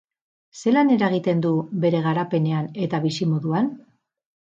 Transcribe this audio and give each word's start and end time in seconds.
Zelan 0.63 0.89
eragiten 0.95 1.45
du 1.47 1.53
bere 1.85 2.01
garapenean 2.09 2.73
eta 2.89 3.07
bizimoduan? 3.09 3.73